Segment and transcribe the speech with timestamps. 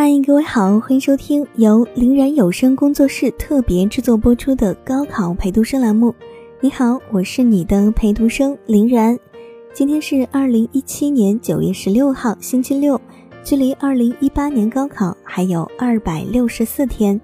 [0.00, 6.14] 嗨，各位好，欢迎收听由林然有声工作室特别制作播出的高考陪读生栏目。
[6.60, 9.18] 你好，我是你的陪读生林然。
[9.74, 13.00] 今天是二零一七年九月十六号，星期六，
[13.42, 17.20] 距离二零一八年高考还有二百六十四天，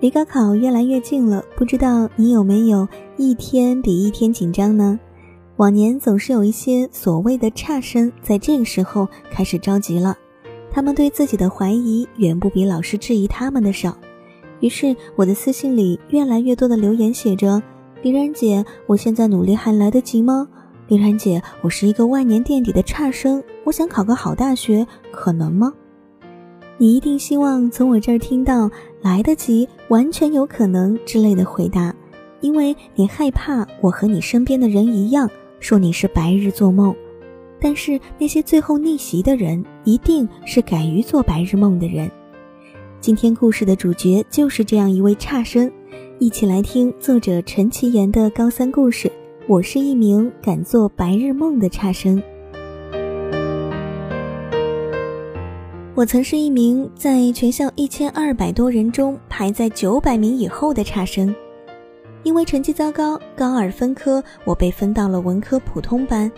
[0.00, 1.44] 离高考越来越近了。
[1.58, 2.88] 不知道你有没有
[3.18, 4.98] 一天比一天紧张呢？
[5.56, 10.16] 往年总是有一些所谓的差生，在这个时候开始着急了。
[10.70, 13.96] 他们对自己的怀疑远不比老师质疑他们的少，
[14.60, 17.62] 于是我的私信里越来越多的留言写着
[18.02, 20.46] ：“林然姐，我现在努力还来得及吗？
[20.86, 25.72] 林然姐，我是一个万年垫底的差生，我想考个好大学，可能吗？”
[26.80, 28.70] 你一定希望从我这儿听到
[29.02, 31.92] “来得及”“完全有可能”之类的回答，
[32.40, 36.94] 因为你害怕我和你身边的人一样，说你是白日做梦。
[37.60, 42.10] 但是那些最后逆袭的人，一定是敢于做白日梦的人。
[43.00, 45.70] 今天故事的主角就是这样一位差生，
[46.18, 49.10] 一起来听作者陈其言的高三故事。
[49.46, 52.22] 我是一名敢做白日梦的差生。
[55.94, 61.34] 我曾是一名在全校一千二百多人中排在九百名以后的差生，
[62.22, 66.30] 因为成绩糟糕，高二分科我被分到了文科普通班。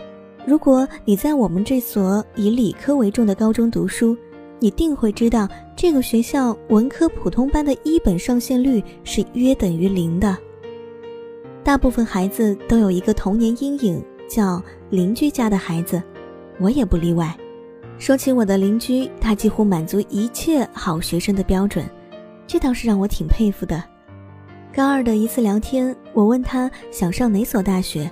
[0.45, 4.17] 如果你在我们这所以理科为重的高中读书，
[4.59, 10.35] 你定会知道这个学校文科普通班的一本上线率是约等于零的。
[11.63, 16.01] 大部分孩子都有一个童年阴影，叫邻居家的孩子，
[16.59, 17.35] 我也不例外。
[17.99, 21.85] 说起我的邻居，他几乎满足一切好学生的标准，
[22.47, 23.83] 这倒是让我挺佩服的。
[24.73, 28.09] 高二的一次聊天，我问他想上哪所大学。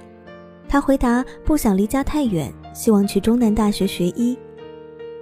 [0.70, 4.38] 他回答：“不想离家太远，希望去中南大学学医。”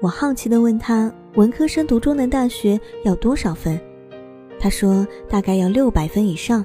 [0.02, 3.80] 我好奇地问他：“文科生读中南大学要多少分？”
[4.60, 6.64] 他说：“大概要六百分以上。”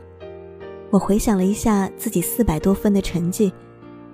[0.90, 3.52] 我回想了一下自己四百多分的成绩，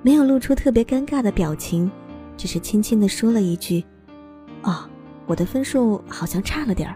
[0.02, 1.90] 没有露出特别尴尬的表情，
[2.36, 3.82] 只是轻轻地说了一句
[4.62, 4.84] ：“哦，
[5.26, 6.94] 我的分数好像差了点儿。”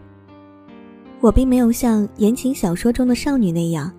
[1.21, 3.91] 我并没有像言情小说中的少女那样。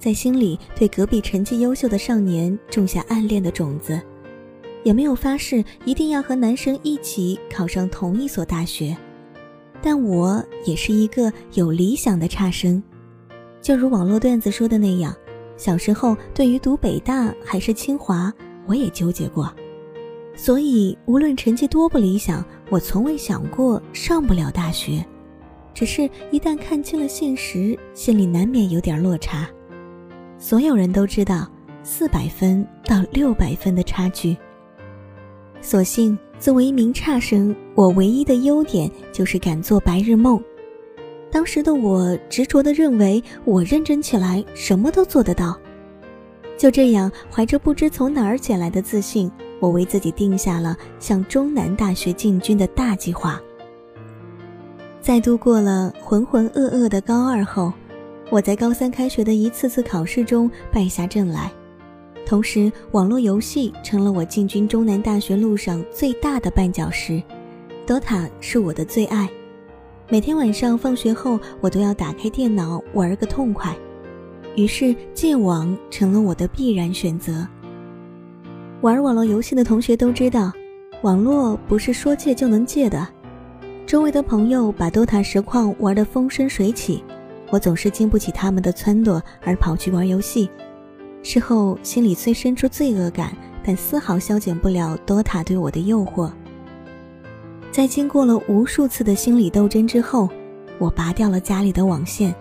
[0.00, 4.00] 在心里对隔壁成绩优秀的少年种下暗恋的种子，
[4.82, 8.96] 也没有发誓一定要和男生一起考上同一所大学，
[9.82, 12.82] 但我也是一个有理想的差生。
[13.60, 15.14] 就如网络段子说的那样，
[15.58, 18.32] 小时候对于读北大还是清华，
[18.64, 19.52] 我也纠结过。
[20.34, 25.04] 所以无论成绩多不理想，我从未想过上不了大学，
[25.74, 29.46] 只是一旦看清了现实，心里难免有点落差。
[30.42, 31.46] 所有人都知道，
[31.82, 34.34] 四百分到六百分的差距。
[35.60, 40.42] 所幸作为一名差生，我唯一的优点就是敢做白日梦。
[41.30, 45.54] 当时的我执着地认为，我认真起来什么都做得到。
[46.56, 49.30] 就这样，怀着不知从哪儿捡来的自信，
[49.60, 53.38] 我为自己定下了向中南大学进军的大计划。
[55.02, 57.70] 在度过了浑浑噩噩的高二后。
[58.30, 61.50] 我在高三开学的一次次考试中败下阵来，
[62.24, 67.20] 同时网络游戏成了我进军中南大学路上最大的绊脚石。
[67.88, 69.28] DOTA 是我的最爱，
[70.08, 73.76] 每天晚上放学后我都要打开电脑玩个痛快，
[74.54, 77.44] 于是戒网成了我的必然选择。
[78.80, 80.52] 玩网络游戏的同学都知道，
[81.02, 83.04] 网络不是说戒就能戒的。
[83.84, 87.02] 周围的朋友把 DOTA 实况玩得风生水起。
[87.50, 90.48] 我总是经不起他们的撺掇而跑去玩游戏，
[91.22, 96.30] 事后心里虽生出罪恶感，但丝毫消减不了 DOTA 对我的诱惑。
[97.72, 100.28] 在经过了无数次的心理斗争之后，
[100.78, 102.34] 我拔掉了家里的网线，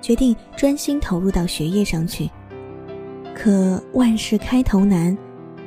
[0.00, 2.30] 决定专心投入到学业上去。
[3.34, 5.16] 可万事开头难，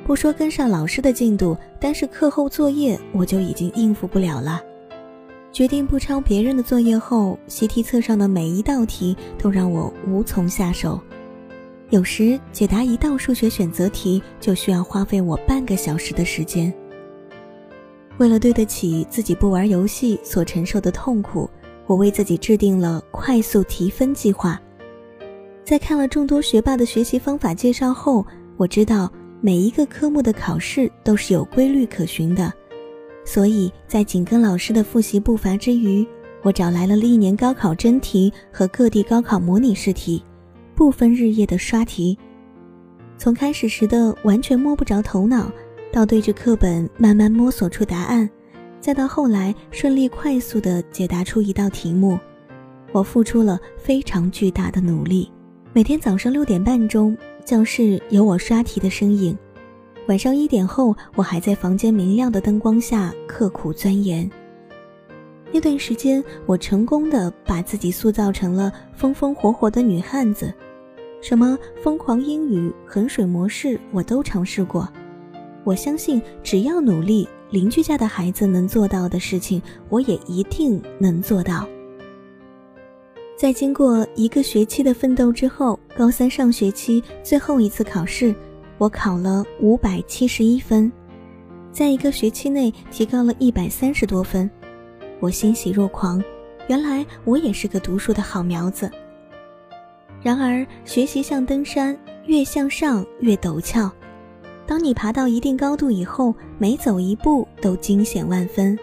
[0.05, 4.61] 不说跟上老师的进度，单是课后作业我就已经应付不了了。
[5.57, 11.01] 决定不抄别人的作业后，习题册上的每一道题都让我无从下手。
[11.89, 16.71] 有时解答一道数学选择题就需要花费我半个小时的时间。
[18.19, 21.49] 为了对得起自己不玩游戏所承受的痛苦，
[21.87, 24.61] 我为自己制定了快速提分计划。
[25.63, 28.23] 在看了众多学霸的学习方法介绍后，
[28.57, 29.11] 我知道
[29.41, 32.53] 每一个科目的考试都是有规律可循的。
[33.27, 36.07] 所以在紧跟老师的复习步伐之余，
[36.43, 40.23] 我找来了历年高考真题和各地高考模拟试题，
[40.73, 42.17] 不分日夜的刷题。
[43.17, 45.51] 从开始时的完全摸不着头脑，
[45.91, 48.29] 到对着课本慢慢摸索出答案，
[48.79, 52.17] 再到后来顺利快速的解答出一道题目，
[52.93, 55.29] 我付出了非常巨大的努力。
[55.73, 59.35] 每天早上六点半钟，教室有我刷题的身影；
[60.07, 64.29] 晚上一点后，我还在房间明亮的灯光下刻苦钻研。
[65.51, 70.53] 那段时间，我成功的把自己塑造成了风风火火的女汉子，
[71.21, 74.87] 什么疯狂英语、衡水模式我都尝试过。
[75.65, 81.67] 我相信，只要努力，邻居家的孩子能做到的事情，我也一定能做到。
[83.37, 88.33] 在经过一个学期的奋斗之后，高三上学期最后一次考试，
[88.77, 90.91] 我考了五百七十一分，
[91.71, 94.49] 在一个学期内提高了一百三十多分。
[95.19, 96.23] 我欣喜若狂，
[96.67, 98.89] 原来我也是个读书的好苗子。
[100.21, 101.97] 然而，学习像登山，
[102.27, 103.91] 越向上越陡峭。
[104.67, 108.77] 当你爬到一定高度以后，每走一步都惊险万分。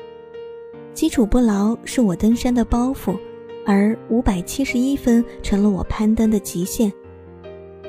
[0.92, 3.16] 基础不牢是我登山的包袱，
[3.64, 6.92] 而五百七十一分成了我攀登的极限。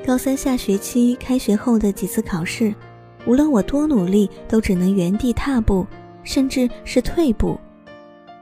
[0.06, 2.72] 高三下学期开学后的几次考试，
[3.26, 5.84] 无论我多努力，都只能原地踏步，
[6.22, 7.58] 甚至是退步。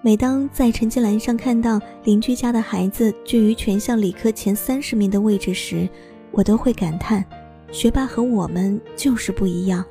[0.03, 5.89] 每当在成绩栏上看到邻居家的孩子居于全校理科前三十名的位置时，
[6.33, 7.25] 我都会感叹：
[7.73, 9.83] 学霸和我们就是不一样。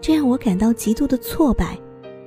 [0.00, 1.76] 这让我感到极度的挫败，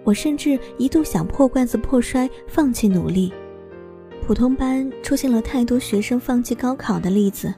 [0.04, 3.32] 我甚至一度想破罐子破摔，放弃努力。
[4.28, 7.56] 普通班出现了太多学生放弃高考的例子，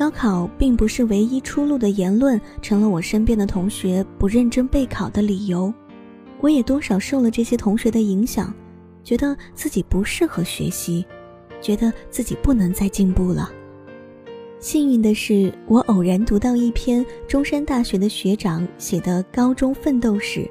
[0.00, 5.70] 高考并不是唯一出路的言论，成了我身边的同学不认真备考的理由。
[6.40, 8.50] 我也多少受了这些同学的影响，
[9.04, 11.04] 觉得自己不适合学习，
[11.60, 13.52] 觉得自己不能再进步了。
[14.58, 20.50] 幸运的是，我偶然读到一篇中山大学的学长写的高中奋斗史。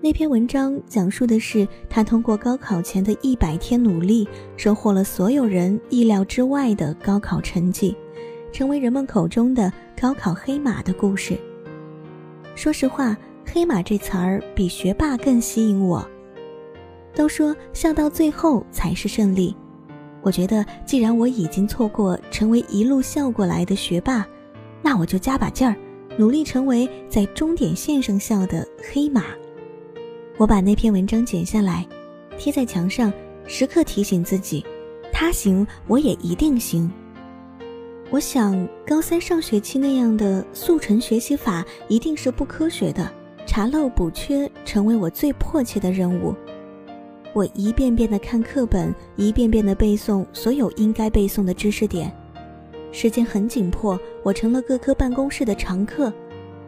[0.00, 4.26] 那篇文章讲述的是他通过高考前的一百天努力，
[4.56, 7.96] 收获了所有人意料之外的高考成绩，
[8.52, 11.38] 成为人们口中的高考黑马的故事。
[12.54, 13.16] 说实话。
[13.50, 16.06] 黑马这词儿比学霸更吸引我。
[17.14, 19.56] 都说笑到最后才是胜利，
[20.20, 24.26] 我觉得既然我已经错过成为一路笑过来的学霸，
[24.82, 25.74] 那我就加把劲儿，
[26.18, 29.24] 努力成为在终点线上笑的黑马。
[30.36, 31.88] 我把那篇文章剪下来，
[32.36, 33.10] 贴在墙上，
[33.46, 34.62] 时刻提醒自己：
[35.10, 36.88] 他行，我也一定行。
[38.10, 43.10] 我想高三上学期那样的速成学习法一定是不科学的。
[43.46, 46.34] 查漏补缺成为我最迫切的任务。
[47.34, 52.14] 我一遍遍的看课本，一遍遍的背诵所有应该背诵的知识点。
[52.92, 56.12] 时间很紧迫，我成了各科办公室的常客。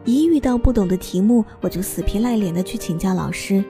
[0.05, 3.63] 一遇到不懂的题目，我就死皮赖脸的去请教老师。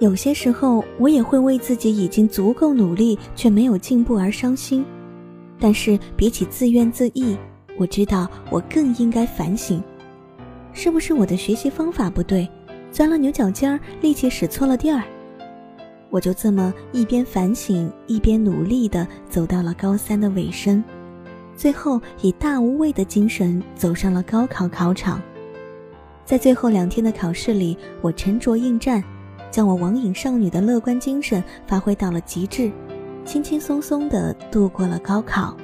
[0.00, 4.84] 有些时候，我也会为自己已经足够努力却没有进步而伤心。
[5.58, 7.38] 但是比起自怨自艾，
[7.78, 9.82] 我知道我更应该反省。
[10.72, 12.48] 是不是我的学习方法不对，
[12.90, 15.02] 钻了牛角尖儿，力气使错了地儿？
[16.10, 20.82] 我就这么一边反省，一边努力地走到了高三的尾声，
[21.56, 25.20] 最后以大无畏的精神走上了高考考场。
[26.24, 29.02] 在最后两天的考试里，我沉着应战，
[29.50, 32.70] 将我网瘾少女的乐观精神发挥到了极致，
[33.24, 35.56] 轻轻松松地度过了高考。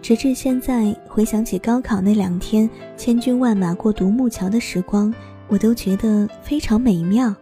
[0.00, 5.12] 直至现在，回想起高考那两天千军万马过独木桥的时光，
[5.48, 7.34] 我都觉得非常美妙。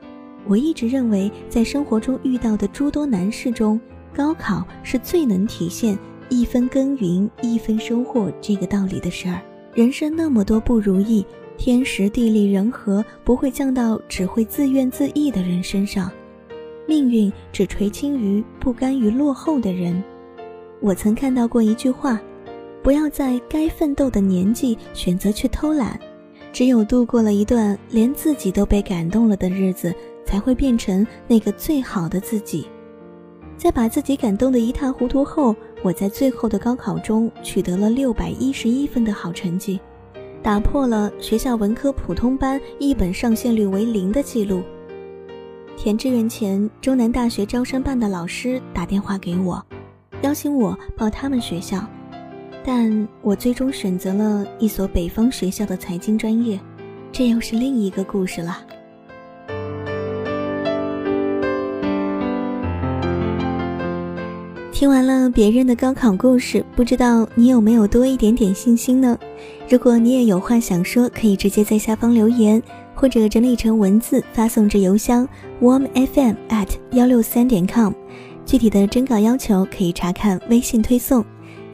[0.47, 3.79] 我一直认为，在生活中遇到的诸多难事中，
[4.15, 5.99] 高考是最能体现
[6.31, 9.41] “一分耕耘一分收获”这个道理的事儿。
[9.75, 11.27] 人生那么多不如意，
[11.59, 16.11] 天时地利人和不会降到只会自怨自艾的人身上，
[16.87, 20.03] 命运只垂青于不甘于落后的人。
[20.81, 22.21] 我曾看到过一句话。
[22.83, 25.99] 不要在该奋斗的年纪选择去偷懒，
[26.53, 29.93] 只有度过了一段连自己都被感动了的日子，
[30.25, 32.69] 才会变成那个最好的自己。
[33.57, 35.53] 在把自己感动得一塌糊涂后，
[35.83, 39.81] 我在最后的高考中取得了六百一十一分的好成绩，
[40.41, 44.63] 打破了学校文科普通班一本上线率为零的记录。
[45.77, 49.63] 填志愿前，中南大学招生办的老师打电话给我，
[50.23, 51.87] 邀请我报他们学校。
[52.65, 56.59] 但我最终选择了一所北方学校的财经专业，
[57.13, 58.59] 这又是另一个故事了。
[64.73, 69.17] 听完了别人的高考故事，不知道你有没有多一点点信心呢？
[69.69, 72.61] 如果你也有话想说，可以直接在下方留言，
[72.97, 75.29] 或者整理成文字发送至邮箱
[75.61, 77.93] warmfm at 幺六三点 com。
[78.45, 81.25] 具体的征稿要求可以查看微信推送，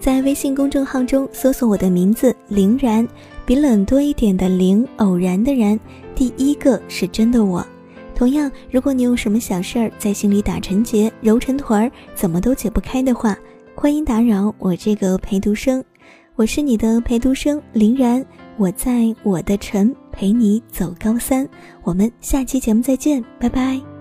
[0.00, 3.06] 在微信公众号中搜索我的名字林然，
[3.46, 5.78] 比冷多一点的林，偶然的然，
[6.14, 7.64] 第一个是真的我。
[8.14, 13.36] 同样，如果你有什么小事儿在心里打成结、揉成团儿，怎么都解不开的话，
[13.74, 15.84] 欢迎打扰我这个陪读生。
[16.36, 18.24] 我是你的陪读生林然，
[18.56, 21.48] 我在我的城陪你走高三。
[21.82, 23.91] 我们下期节目再见，拜拜。